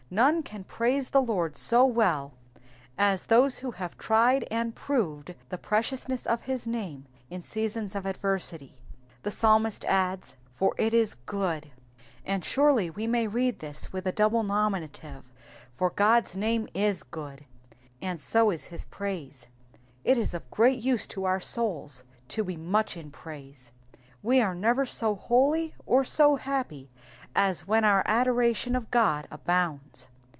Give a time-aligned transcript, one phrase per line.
[0.13, 2.33] None can g raise the Lord so well
[2.97, 8.05] as those who have tried and proved the preciousness of is name in seasons of
[8.05, 8.75] adversity.
[9.23, 11.71] The psalmist adds, ^^/or it is good,''^
[12.25, 15.23] and surely we may read this with a double nominative,
[15.79, 17.45] God^s name is good,
[18.01, 19.45] and so is his prabe.
[20.03, 23.71] It is of great use to our souls to be much in praise;
[24.23, 26.91] we are never so holy or so happy
[27.33, 30.05] as when our adoration of God abounds.